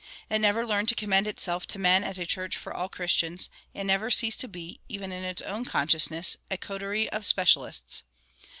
It 0.31 0.39
never 0.39 0.65
learned 0.65 0.89
to 0.89 0.95
commend 0.95 1.27
itself 1.27 1.67
to 1.67 1.77
men 1.77 2.03
as 2.03 2.17
a 2.17 2.25
church 2.25 2.57
for 2.57 2.73
all 2.73 2.89
Christians, 2.89 3.51
and 3.75 3.85
never 3.87 4.09
ceased 4.09 4.39
to 4.39 4.47
be, 4.47 4.79
even 4.89 5.11
in 5.11 5.23
its 5.23 5.43
own 5.43 5.63
consciousness, 5.63 6.37
a 6.49 6.57
coterie 6.57 7.07
of 7.11 7.23
specialists. 7.23 8.01